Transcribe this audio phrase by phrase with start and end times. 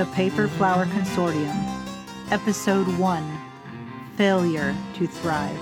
[0.00, 1.54] The Paper Flower Consortium,
[2.30, 3.40] Episode 1
[4.16, 5.60] Failure to Thrive.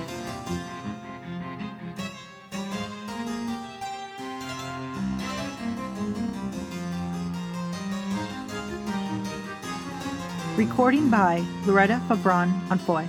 [10.57, 13.09] Recording by Loretta Fabron Onfoy,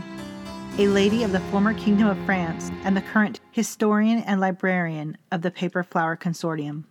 [0.80, 5.44] a lady of the former Kingdom of France and the current historian and librarian of
[5.44, 6.86] the Paper Flower Consortium.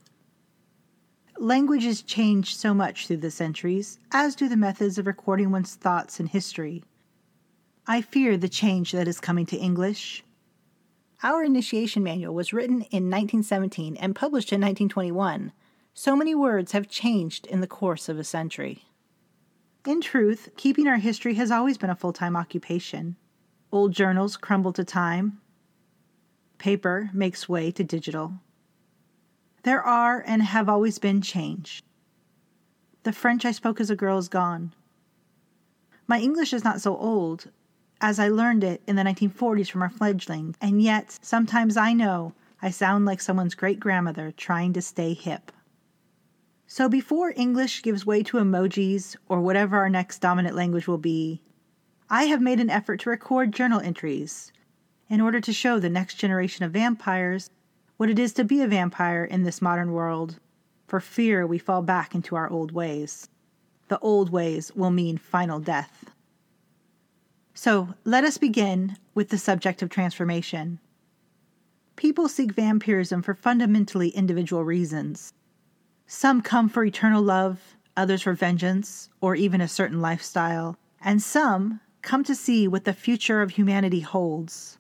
[1.41, 6.19] Languages change so much through the centuries, as do the methods of recording one's thoughts
[6.19, 6.83] and history.
[7.87, 10.25] I fear the change that is coming to English.
[11.23, 15.53] Our initiation manual was written in 1917 and published in 1921.
[15.95, 18.87] So many words have changed in the course of a century.
[19.87, 23.15] In truth, keeping our history has always been a full time occupation.
[23.71, 25.41] Old journals crumble to time,
[26.59, 28.35] paper makes way to digital.
[29.69, 31.83] There are and have always been change.
[33.03, 34.73] The French I spoke as a girl is gone.
[36.07, 37.51] My English is not so old,
[38.01, 42.33] as I learned it in the 1940s from our fledglings, and yet sometimes I know
[42.63, 45.53] I sound like someone's great grandmother trying to stay hip.
[46.67, 51.43] So before English gives way to emojis or whatever our next dominant language will be,
[52.09, 54.51] I have made an effort to record journal entries
[55.11, 57.51] in order to show the next generation of vampires
[57.99, 60.39] what it is to be a vampire in this modern world,
[60.87, 63.29] for fear we fall back into our old ways.
[63.89, 66.11] The old ways will mean final death.
[67.55, 70.79] So let us begin with the subject of transformation.
[71.97, 75.33] People seek vampirism for fundamentally individual reasons.
[76.07, 81.81] Some come for eternal love, others for vengeance, or even a certain lifestyle, and some
[82.03, 84.79] come to see what the future of humanity holds.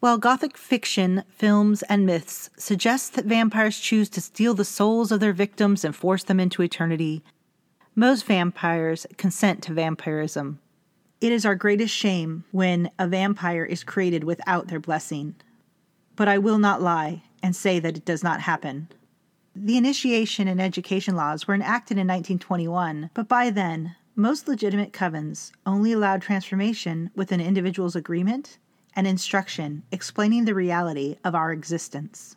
[0.00, 5.18] While Gothic fiction, films, and myths suggest that vampires choose to steal the souls of
[5.18, 7.24] their victims and force them into eternity,
[7.96, 10.60] most vampires consent to vampirism.
[11.20, 15.34] It is our greatest shame when a vampire is created without their blessing.
[16.14, 18.86] But I will not lie and say that it does not happen.
[19.56, 25.50] The initiation and education laws were enacted in 1921, but by then, most legitimate covens
[25.66, 28.58] only allowed transformation with an individual's agreement
[28.98, 32.34] and instruction explaining the reality of our existence.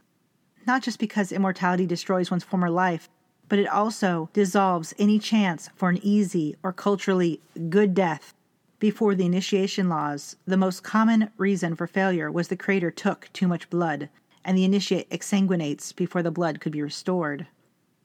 [0.68, 3.10] Not just because immortality destroys one's former life,
[3.50, 8.36] but it also dissolves any chance for an easy or culturally good death.
[8.78, 13.48] Before the initiation laws, the most common reason for failure was the creator took too
[13.48, 14.08] much blood,
[14.46, 17.48] and the initiate exsanguinates before the blood could be restored.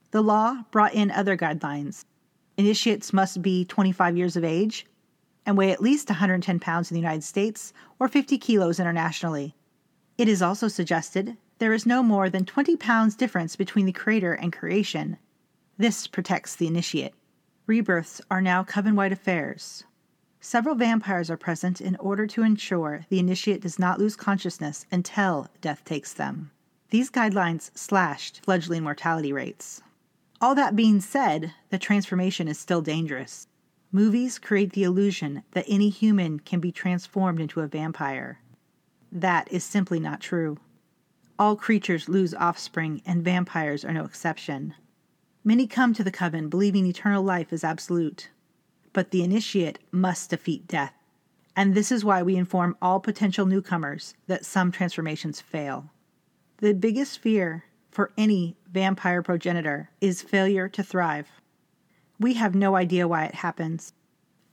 [0.09, 2.05] The law brought in other guidelines.
[2.57, 4.87] Initiates must be 25 years of age,
[5.47, 9.55] and weigh at least 110 pounds in the United States or 50 kilos internationally.
[10.17, 14.33] It is also suggested there is no more than 20 pounds difference between the creator
[14.33, 15.17] and creation.
[15.77, 17.15] This protects the initiate.
[17.65, 19.85] Rebirths are now coven wide affairs.
[20.41, 25.47] Several vampires are present in order to ensure the initiate does not lose consciousness until
[25.61, 26.51] death takes them.
[26.89, 29.81] These guidelines slashed fledgling mortality rates.
[30.39, 33.47] All that being said, the transformation is still dangerous.
[33.91, 38.41] Movies create the illusion that any human can be transformed into a vampire.
[39.11, 40.57] That is simply not true.
[41.39, 44.73] All creatures lose offspring, and vampires are no exception.
[45.43, 48.29] Many come to the coven believing eternal life is absolute,
[48.91, 50.93] but the initiate must defeat death.
[51.55, 55.89] And this is why we inform all potential newcomers that some transformations fail.
[56.57, 61.29] The biggest fear for any vampire progenitor is failure to thrive.
[62.19, 63.93] We have no idea why it happens.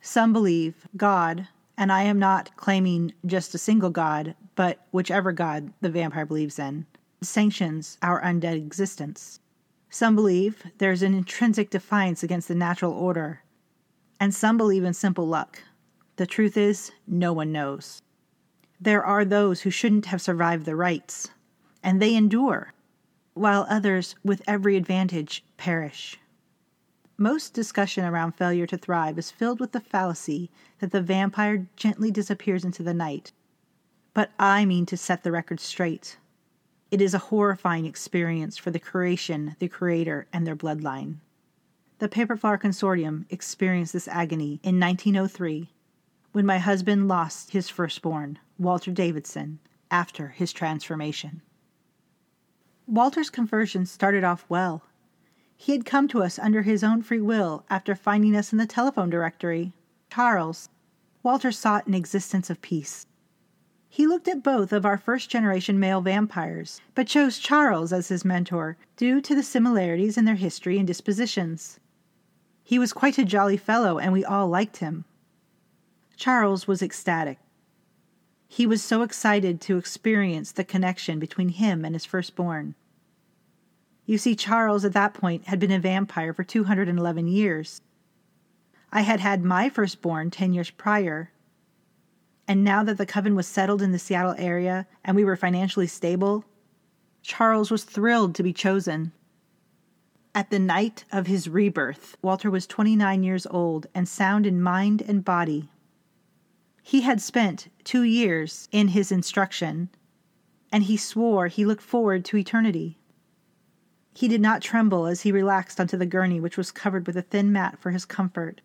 [0.01, 1.49] Some believe God,
[1.79, 6.59] and I am not claiming just a single God, but whichever God the vampire believes
[6.59, 6.87] in,
[7.23, 9.41] sanctions our undead existence.
[9.89, 13.41] Some believe there's an intrinsic defiance against the natural order,
[14.21, 15.63] and some believe in simple luck.
[16.17, 18.03] The truth is, no one knows.
[18.81, 21.31] There are those who shouldn't have survived the rites,
[21.83, 22.75] and they endure,
[23.33, 26.19] while others, with every advantage, perish.
[27.17, 30.51] Most discussion around failure to thrive is filled with the fallacy
[30.81, 33.31] that the vampire gently disappears into the night.
[34.15, 36.19] But I mean to set the record straight.
[36.91, 41.17] It is a horrifying experience for the creation, the creator, and their bloodline.
[41.99, 45.71] The Paper Flower Consortium experienced this agony in 1903
[46.33, 51.43] when my husband lost his firstborn, Walter Davidson, after his transformation.
[52.89, 54.83] Walter's conversion started off well.
[55.65, 58.67] He had come to us under his own free will after finding us in the
[58.67, 59.73] telephone directory.
[60.11, 60.69] Charles.
[61.23, 63.07] Walter sought an existence of peace.
[63.89, 68.27] He looked at both of our first generation male vampires, but chose Charles as his
[68.27, 71.81] mentor due to the similarities in their history and dispositions.
[72.63, 75.07] He was quite a jolly fellow, and we all liked him.
[76.15, 77.39] Charles was ecstatic.
[78.47, 82.75] He was so excited to experience the connection between him and his firstborn.
[84.07, 87.81] You see, Charles at that point had been a vampire for 211 years.
[88.93, 91.33] I had had my firstborn 10 years prior.
[92.47, 95.87] And now that the coven was settled in the Seattle area and we were financially
[95.87, 96.45] stable,
[97.23, 99.13] Charles was thrilled to be chosen.
[100.35, 105.01] At the night of his rebirth, Walter was 29 years old and sound in mind
[105.01, 105.71] and body.
[106.83, 109.89] He had spent two years in his instruction,
[110.71, 112.99] and he swore he looked forward to eternity.
[114.17, 117.23] He did not tremble as he relaxed onto the gurney, which was covered with a
[117.23, 118.61] thin mat for his comfort.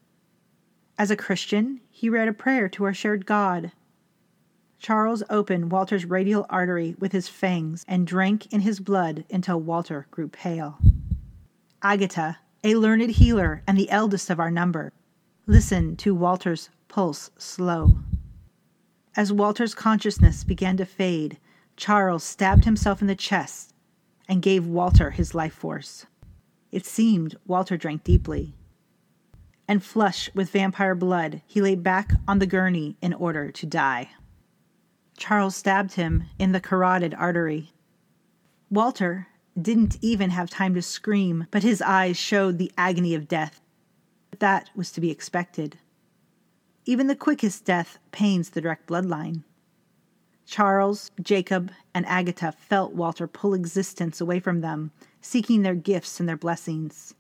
[0.96, 3.72] As a Christian, he read a prayer to our shared God.
[4.78, 10.06] Charles opened Walter's radial artery with his fangs and drank in his blood until Walter
[10.12, 10.78] grew pale.
[11.82, 14.94] Agatha, a learned healer and the eldest of our number,
[15.48, 17.98] listened to Walter's pulse slow.
[19.16, 21.40] As Walter's consciousness began to fade,
[21.76, 23.74] Charles stabbed himself in the chest
[24.30, 26.06] and gave Walter his life force.
[26.72, 28.54] It seemed Walter drank deeply.
[29.68, 34.12] And flush with vampire blood, he lay back on the gurney in order to die.
[35.18, 37.74] Charles stabbed him in the carotid artery.
[38.70, 39.28] Walter
[39.60, 43.62] didn't even have time to scream, but his eyes showed the agony of death.
[44.30, 45.80] But That was to be expected.
[46.86, 49.44] Even the quickest death pains the direct bloodline.
[50.50, 54.90] Charles, Jacob, and Agatha felt Walter pull existence away from them,
[55.22, 57.14] seeking their gifts and their blessings.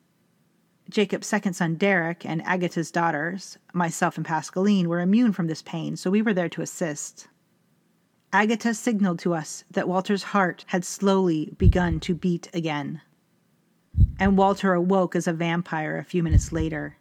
[0.89, 5.95] Jacob's second son, Derek, and Agatha's daughters, myself and Pascaline, were immune from this pain,
[5.95, 7.27] so we were there to assist.
[8.33, 12.99] Agatha signaled to us that Walter's heart had slowly begun to beat again.
[14.19, 16.97] And Walter awoke as a vampire a few minutes later.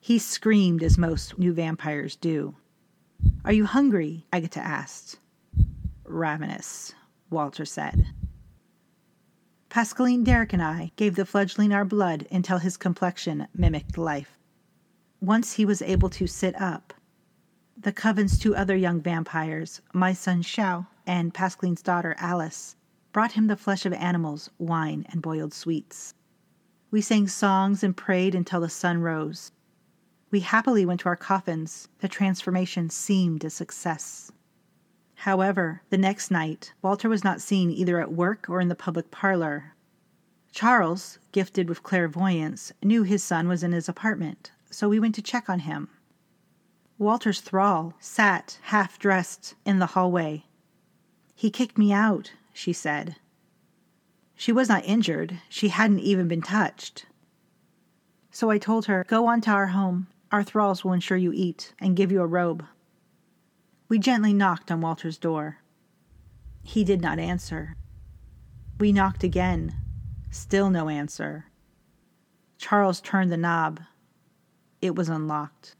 [0.00, 2.56] He screamed as most new vampires do.
[3.44, 4.24] Are you hungry?
[4.32, 5.18] Agatha asked
[6.12, 6.94] ravenous,
[7.30, 8.06] Walter said.
[9.68, 14.38] Pascaline Derek and I gave the fledgling our blood until his complexion mimicked life.
[15.20, 16.92] Once he was able to sit up,
[17.76, 22.76] the coven's two other young vampires, my son Shao and Pascaline's daughter Alice,
[23.12, 26.14] brought him the flesh of animals, wine, and boiled sweets.
[26.90, 29.52] We sang songs and prayed until the sun rose.
[30.30, 31.88] We happily went to our coffins.
[32.00, 34.30] The transformation seemed a success.
[35.22, 39.12] However, the next night, Walter was not seen either at work or in the public
[39.12, 39.76] parlor.
[40.50, 45.22] Charles, gifted with clairvoyance, knew his son was in his apartment, so we went to
[45.22, 45.88] check on him.
[46.98, 50.44] Walter's thrall sat half dressed in the hallway.
[51.36, 53.14] He kicked me out, she said.
[54.34, 57.06] She was not injured, she hadn't even been touched.
[58.32, 60.08] So I told her, Go on to our home.
[60.32, 62.66] Our thralls will ensure you eat and give you a robe.
[63.92, 65.58] We gently knocked on Walter's door.
[66.62, 67.76] He did not answer.
[68.80, 69.76] We knocked again.
[70.30, 71.50] Still no answer.
[72.56, 73.80] Charles turned the knob.
[74.80, 75.76] It was unlocked.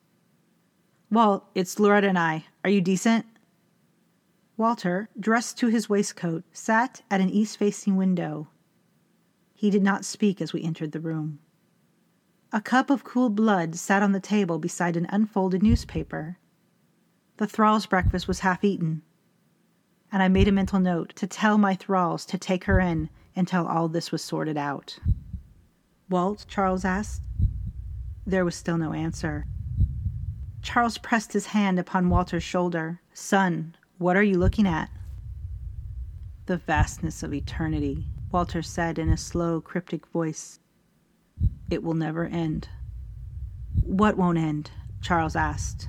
[1.10, 2.44] Walt, it's Loretta and I.
[2.62, 3.24] Are you decent?
[4.58, 8.48] Walter, dressed to his waistcoat, sat at an east facing window.
[9.54, 11.38] He did not speak as we entered the room.
[12.52, 16.36] A cup of cool blood sat on the table beside an unfolded newspaper.
[17.42, 19.02] The thrall's breakfast was half eaten,
[20.12, 23.66] and I made a mental note to tell my thralls to take her in until
[23.66, 24.96] all this was sorted out.
[26.08, 26.46] Walt?
[26.46, 27.22] Charles asked.
[28.24, 29.46] There was still no answer.
[30.62, 33.00] Charles pressed his hand upon Walter's shoulder.
[33.12, 34.88] Son, what are you looking at?
[36.46, 40.60] The vastness of eternity, Walter said in a slow, cryptic voice.
[41.72, 42.68] It will never end.
[43.82, 44.70] What won't end?
[45.00, 45.88] Charles asked.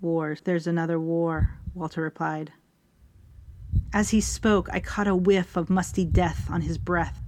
[0.00, 2.52] War, there's another war, Walter replied.
[3.92, 7.20] As he spoke, I caught a whiff of musty death on his breath.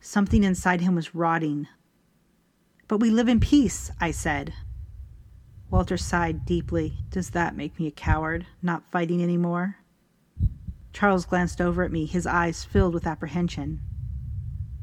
[0.00, 1.68] Something inside him was rotting.
[2.88, 4.54] But we live in peace, I said.
[5.70, 7.04] Walter sighed deeply.
[7.10, 9.76] Does that make me a coward, not fighting any more?
[10.92, 13.80] Charles glanced over at me, his eyes filled with apprehension.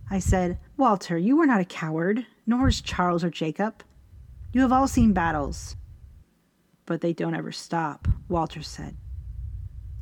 [0.10, 3.84] I said, Walter, you are not a coward, nor is Charles or Jacob.
[4.52, 5.78] You have all seen battles
[6.92, 8.98] but they don't ever stop, Walter said.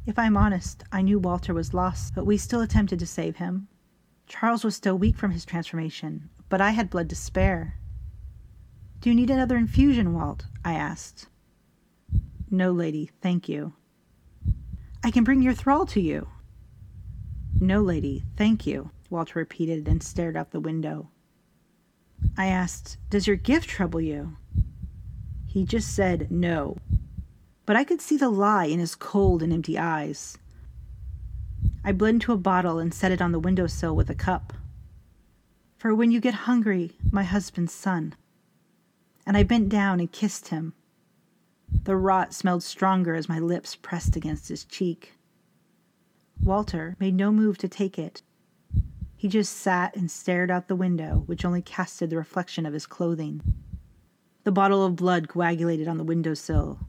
[0.07, 3.67] If I'm honest, I knew Walter was lost, but we still attempted to save him.
[4.25, 7.75] Charles was still weak from his transformation, but I had blood to spare.
[9.01, 10.47] Do you need another infusion, Walt?
[10.65, 11.27] I asked.
[12.49, 13.73] No, lady, thank you.
[15.03, 16.27] I can bring your thrall to you.
[17.59, 21.11] No, lady, thank you, Walter repeated and stared out the window.
[22.35, 24.37] I asked, Does your gift trouble you?
[25.49, 26.77] He just said no,
[27.65, 30.37] but I could see the lie in his cold and empty eyes.
[31.83, 34.53] I bled into a bottle and set it on the window sill with a cup.
[35.75, 38.13] For when you get hungry, my husband's son.
[39.25, 40.73] And I bent down and kissed him.
[41.83, 45.15] The rot smelled stronger as my lips pressed against his cheek.
[46.43, 48.21] Walter made no move to take it.
[49.17, 52.85] He just sat and stared out the window, which only casted the reflection of his
[52.85, 53.41] clothing.
[54.43, 56.79] The bottle of blood coagulated on the window sill.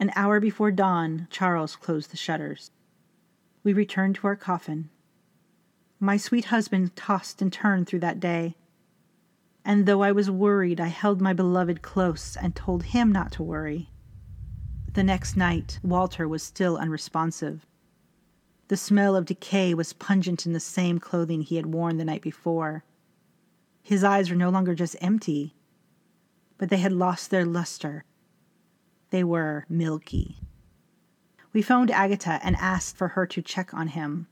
[0.00, 2.70] An hour before dawn, Charles closed the shutters.
[3.62, 4.90] We returned to our coffin.
[6.00, 8.56] My sweet husband tossed and turned through that day.
[9.64, 13.42] And though I was worried, I held my beloved close and told him not to
[13.42, 13.90] worry.
[14.94, 17.64] The next night, Walter was still unresponsive.
[18.68, 22.22] The smell of decay was pungent in the same clothing he had worn the night
[22.22, 22.84] before.
[23.82, 25.54] His eyes were no longer just empty,
[26.60, 28.04] but they had lost their luster.
[29.08, 30.36] They were milky.
[31.54, 34.26] We phoned Agatha and asked for her to check on him.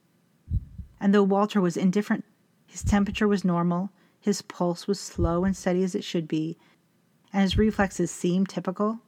[1.01, 2.27] And though Walter was indifferent,
[2.67, 6.59] his temperature was normal, his pulse was slow and steady as it should be,
[7.33, 9.01] and his reflexes seemed typical.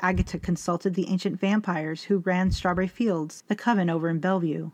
[0.00, 4.72] Agatha consulted the ancient vampires who ran Strawberry Fields, the coven over in Bellevue.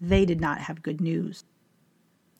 [0.00, 1.44] They did not have good news.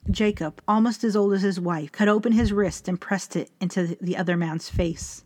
[0.09, 3.97] Jacob, almost as old as his wife, cut open his wrist and pressed it into
[3.99, 5.23] the other man's face.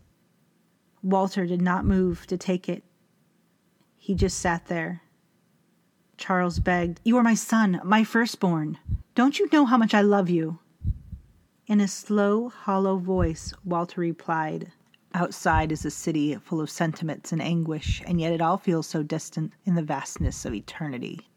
[1.02, 2.82] Walter did not move to take it.
[3.96, 5.02] He just sat there.
[6.16, 8.78] Charles begged, You are my son, my firstborn.
[9.14, 10.58] Don't you know how much I love you?
[11.66, 14.72] In a slow, hollow voice, Walter replied,
[15.12, 19.02] Outside is a city full of sentiments and anguish, and yet it all feels so
[19.02, 21.28] distant in the vastness of eternity.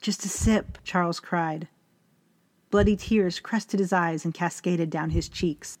[0.00, 1.68] Just a sip, Charles cried.
[2.70, 5.78] Bloody tears crested his eyes and cascaded down his cheeks.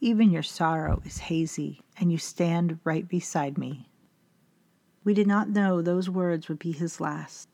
[0.00, 3.88] Even your sorrow is hazy, and you stand right beside me.
[5.04, 7.48] We did not know those words would be his last.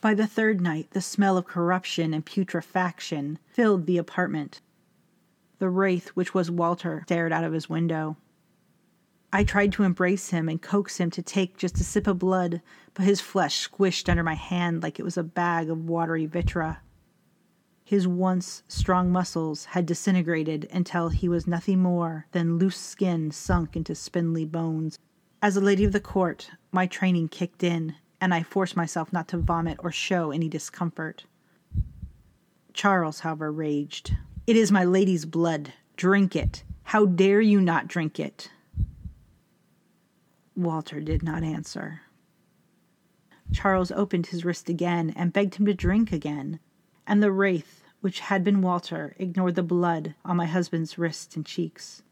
[0.00, 4.62] By the third night, the smell of corruption and putrefaction filled the apartment.
[5.58, 8.16] The wraith, which was Walter, stared out of his window.
[9.32, 12.62] I tried to embrace him and coax him to take just a sip of blood,
[12.94, 16.78] but his flesh squished under my hand like it was a bag of watery vitra.
[17.86, 23.76] His once strong muscles had disintegrated until he was nothing more than loose skin sunk
[23.76, 24.98] into spindly bones.
[25.40, 29.28] As a lady of the court, my training kicked in, and I forced myself not
[29.28, 31.26] to vomit or show any discomfort.
[32.72, 34.16] Charles, however, raged.
[34.48, 35.72] It is my lady's blood.
[35.96, 36.64] Drink it.
[36.82, 38.50] How dare you not drink it?
[40.56, 42.00] Walter did not answer.
[43.52, 46.58] Charles opened his wrist again and begged him to drink again,
[47.06, 51.46] and the wraith, which had been Walter, ignored the blood on my husband's wrists and
[51.46, 52.02] cheeks.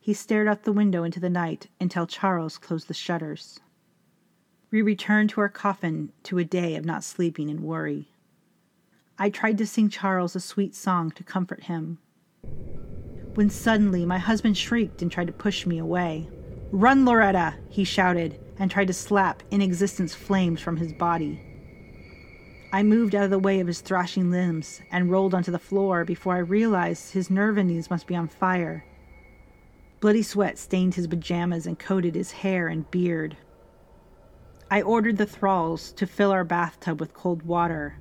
[0.00, 3.60] He stared out the window into the night until Charles closed the shutters.
[4.70, 8.08] We returned to our coffin to a day of not sleeping and worry.
[9.18, 11.98] I tried to sing Charles a sweet song to comfort him.
[13.34, 16.28] When suddenly my husband shrieked and tried to push me away.
[16.70, 17.54] Run, Loretta!
[17.68, 21.51] he shouted and tried to slap in existence flames from his body.
[22.74, 26.06] I moved out of the way of his thrashing limbs and rolled onto the floor
[26.06, 28.86] before I realized his nerve endings must be on fire.
[30.00, 33.36] Bloody sweat stained his pajamas and coated his hair and beard.
[34.70, 37.98] I ordered the thralls to fill our bathtub with cold water.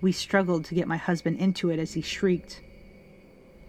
[0.00, 2.62] We struggled to get my husband into it as he shrieked.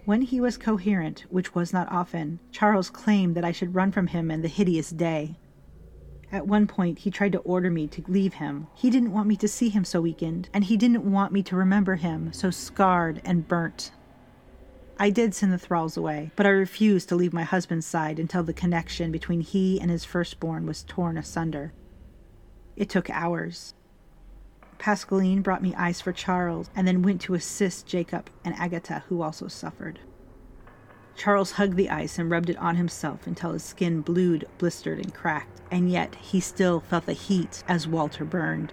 [0.06, 4.06] When he was coherent, which was not often, Charles claimed that I should run from
[4.06, 5.36] him and the hideous day.
[6.32, 8.68] At one point, he tried to order me to leave him.
[8.74, 11.56] He didn't want me to see him so weakened, and he didn't want me to
[11.56, 13.90] remember him so scarred and burnt.
[14.98, 18.42] I did send the thralls away, but I refused to leave my husband's side until
[18.42, 21.72] the connection between he and his firstborn was torn asunder.
[22.76, 23.74] It took hours.
[24.78, 29.22] Pascaline brought me ice for Charles and then went to assist Jacob and Agatha, who
[29.22, 29.98] also suffered.
[31.20, 35.12] Charles hugged the ice and rubbed it on himself until his skin blued, blistered, and
[35.12, 38.72] cracked, and yet he still felt the heat as Walter burned.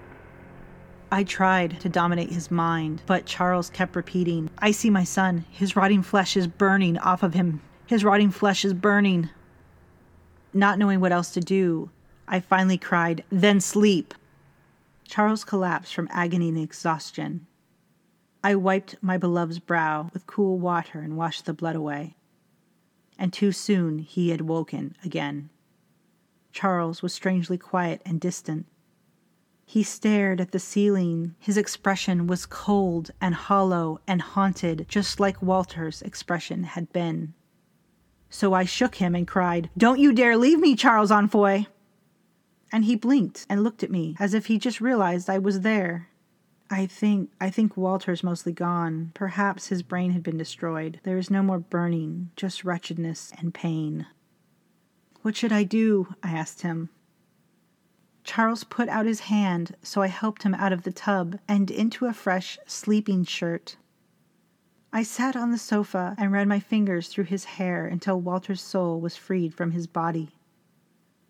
[1.11, 5.43] I tried to dominate his mind, but Charles kept repeating, I see my son.
[5.51, 7.59] His rotting flesh is burning off of him.
[7.85, 9.29] His rotting flesh is burning.
[10.53, 11.91] Not knowing what else to do,
[12.29, 14.13] I finally cried, Then sleep.
[15.03, 17.45] Charles collapsed from agony and exhaustion.
[18.41, 22.15] I wiped my beloved's brow with cool water and washed the blood away
[23.17, 25.49] and too soon he had woken again.
[26.51, 28.65] Charles was strangely quiet and distant.
[29.65, 31.35] He stared at the ceiling.
[31.39, 37.33] His expression was cold and hollow and haunted, just like Walter's expression had been.
[38.29, 41.67] So I shook him and cried, Don't you dare leave me, Charles Enfoy!
[42.71, 46.09] And he blinked and looked at me as if he just realized I was there.
[46.69, 49.11] I think I think Walter's mostly gone.
[49.13, 50.99] Perhaps his brain had been destroyed.
[51.03, 54.05] There is no more burning, just wretchedness and pain.
[55.21, 56.15] What should I do?
[56.21, 56.89] I asked him.
[58.23, 62.05] Charles put out his hand, so I helped him out of the tub and into
[62.05, 63.77] a fresh sleeping shirt.
[64.91, 68.99] I sat on the sofa and ran my fingers through his hair until Walter's soul
[68.99, 70.31] was freed from his body.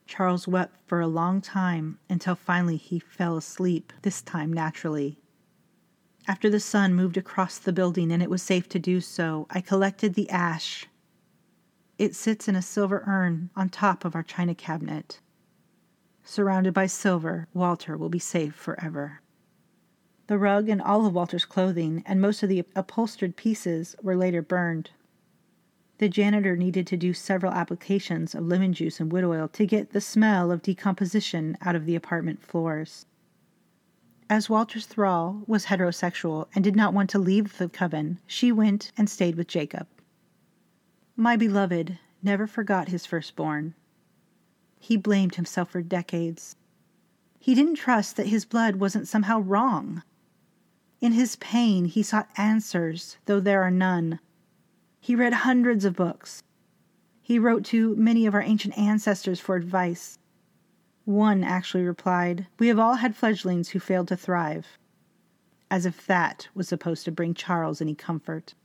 [0.08, 5.20] Charles wept for a long time until finally he fell asleep, this time naturally.
[6.30, 9.62] After the sun moved across the building and it was safe to do so, I
[9.62, 10.86] collected the ash.
[11.98, 15.22] It sits in a silver urn on top of our china cabinet.
[16.26, 19.22] Surrounded by silver, Walter will be safe forever.
[20.28, 24.42] The rug and all of Walter's clothing and most of the upholstered pieces were later
[24.42, 24.92] burned.
[26.00, 29.92] The janitor needed to do several applications of lemon juice and wood oil to get
[29.92, 33.06] the smell of decomposition out of the apartment floors.
[34.30, 38.92] As Walter's thrall was heterosexual and did not want to leave the coven, she went
[38.98, 39.88] and stayed with Jacob.
[41.16, 43.74] My beloved never forgot his firstborn.
[44.80, 46.58] He blamed himself for decades.
[47.40, 50.04] He didn't trust that his blood wasn't somehow wrong.
[51.00, 54.20] In his pain, he sought answers, though there are none.
[55.00, 56.44] He read hundreds of books.
[57.22, 60.20] He wrote to many of our ancient ancestors for advice.
[61.08, 64.78] One actually replied, We have all had fledglings who failed to thrive.
[65.72, 68.56] As if that was supposed to bring Charles any comfort.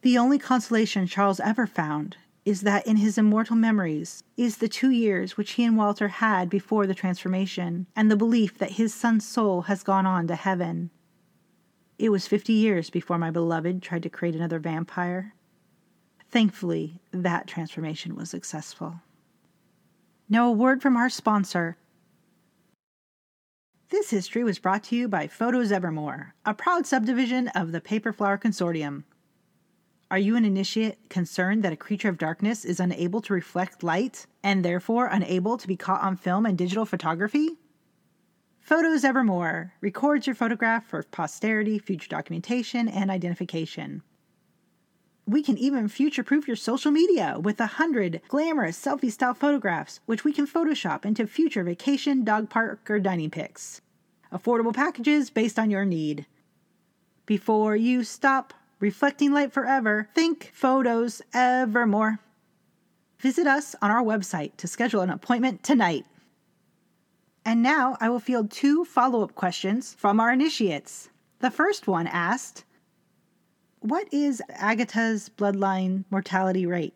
[0.00, 4.90] The only consolation Charles ever found is that in his immortal memories is the two
[4.90, 9.24] years which he and Walter had before the transformation, and the belief that his son's
[9.24, 10.90] soul has gone on to heaven.
[11.96, 15.36] It was fifty years before my beloved tried to create another vampire.
[16.28, 18.96] Thankfully, that transformation was successful.
[20.32, 21.76] Now, a word from our sponsor.
[23.90, 28.14] This history was brought to you by Photos Evermore, a proud subdivision of the Paper
[28.14, 29.04] Flower Consortium.
[30.10, 34.26] Are you an initiate concerned that a creature of darkness is unable to reflect light
[34.42, 37.58] and therefore unable to be caught on film and digital photography?
[38.58, 44.02] Photos Evermore records your photograph for posterity, future documentation, and identification.
[45.32, 50.00] We can even future proof your social media with a hundred glamorous selfie style photographs,
[50.04, 53.80] which we can Photoshop into future vacation, dog park, or dining pics.
[54.30, 56.26] Affordable packages based on your need.
[57.24, 62.18] Before you stop reflecting light forever, think photos evermore.
[63.18, 66.04] Visit us on our website to schedule an appointment tonight.
[67.42, 71.08] And now I will field two follow up questions from our initiates.
[71.38, 72.66] The first one asked,
[73.82, 76.94] What is Agatha's bloodline mortality rate?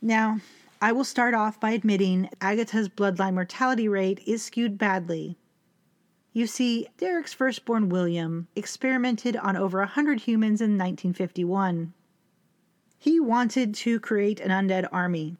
[0.00, 0.40] Now,
[0.80, 5.36] I will start off by admitting Agatha's bloodline mortality rate is skewed badly
[6.38, 11.92] you see, Derek's firstborn William experimented on over a hundred humans in 1951.
[12.96, 15.36] He wanted to create an undead army.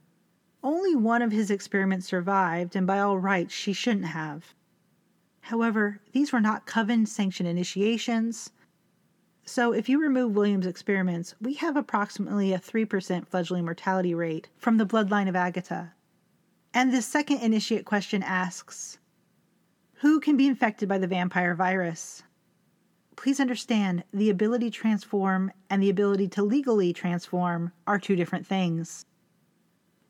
[0.60, 4.54] Only one of his experiments survived, and by all rights, she shouldn't have.
[5.42, 8.50] However, these were not coven sanctioned initiations.
[9.48, 14.76] So, if you remove William's experiments, we have approximately a 3% fledgling mortality rate from
[14.76, 15.94] the bloodline of Agatha.
[16.74, 18.98] And this second initiate question asks
[20.00, 22.24] who can be infected by the vampire virus?
[23.16, 28.46] Please understand the ability to transform and the ability to legally transform are two different
[28.46, 29.06] things.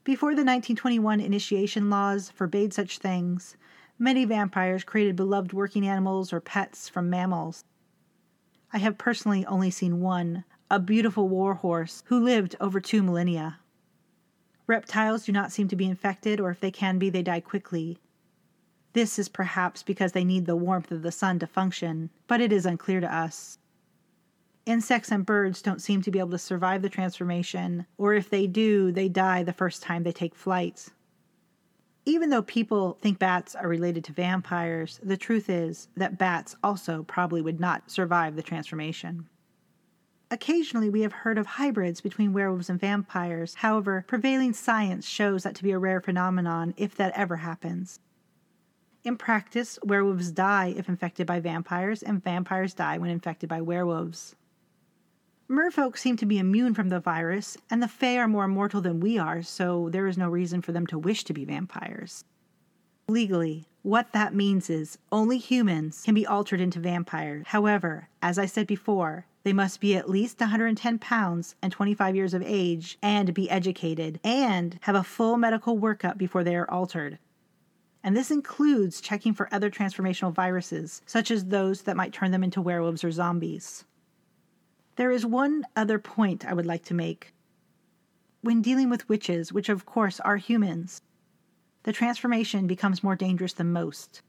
[0.03, 3.57] Before the 1921 initiation laws forbade such things,
[4.01, 7.65] many vampires created beloved working animals or pets from mammals.
[8.73, 13.61] I have personally only seen one, a beautiful warhorse who lived over two millennia.
[14.67, 17.99] Reptiles do not seem to be infected, or if they can be, they die quickly.
[18.93, 22.53] This is perhaps because they need the warmth of the sun to function, but it
[22.53, 23.59] is unclear to us.
[24.67, 28.47] Insects and birds don't seem to be able to survive the transformation, or if they
[28.47, 30.89] do, they die the first time they take flight.
[32.09, 37.03] Even though people think bats are related to vampires, the truth is that bats also
[37.03, 39.29] probably would not survive the transformation.
[40.31, 43.57] Occasionally, we have heard of hybrids between werewolves and vampires.
[43.57, 48.01] However, prevailing science shows that to be a rare phenomenon if that ever happens.
[49.05, 54.35] In practice, werewolves die if infected by vampires, and vampires die when infected by werewolves.
[55.51, 59.01] Merfolk seem to be immune from the virus, and the Fae are more immortal than
[59.01, 62.23] we are, so there is no reason for them to wish to be vampires.
[63.09, 67.47] Legally, what that means is only humans can be altered into vampires.
[67.47, 72.35] However, as I said before, they must be at least 110 pounds and 25 years
[72.35, 77.19] of age and be educated and have a full medical workup before they are altered.
[78.05, 82.45] And this includes checking for other transformational viruses, such as those that might turn them
[82.45, 83.87] into werewolves or zombies.
[84.99, 87.33] There is one other point I would like to make.
[88.41, 91.03] When dealing with witches, which of course are humans,
[91.85, 94.23] the transformation becomes more dangerous than most.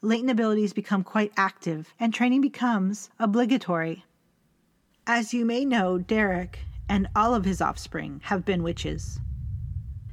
[0.00, 4.04] Latent abilities become quite active, and training becomes obligatory.
[5.08, 9.18] As you may know, Derek and all of his offspring have been witches.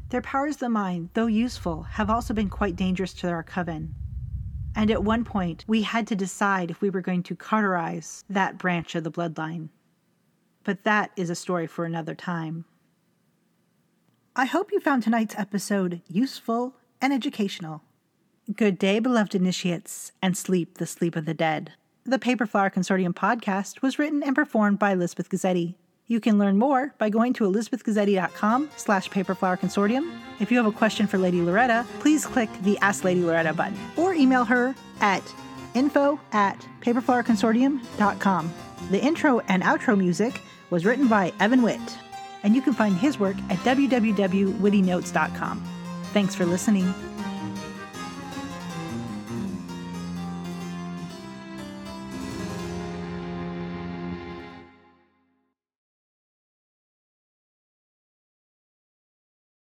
[0.10, 3.94] Their powers of the mind, though useful, have also been quite dangerous to our coven.
[4.78, 8.60] And at one point, we had to decide if we were going to cauterize that
[8.60, 9.70] branch of the bloodline.
[10.64, 12.66] But that is a story for another time.
[14.36, 17.82] I hope you found tonight's episode useful and educational.
[18.56, 21.72] Good day, beloved initiates, and sleep the sleep of the dead.
[22.04, 25.74] The Paper Flower Consortium podcast was written and performed by Elizabeth Gazzetti.
[26.08, 30.18] You can learn more by going to elizabethgazetti.com slash paperflower consortium.
[30.40, 33.78] If you have a question for Lady Loretta, please click the Ask Lady Loretta button
[33.98, 35.24] or email her at
[35.74, 38.54] info at paperflowerconsortium.com.
[38.90, 41.98] The intro and outro music was written by Evan Witt
[42.44, 45.64] and you can find his work at www.wittynotes.com.
[46.14, 46.94] Thanks for listening.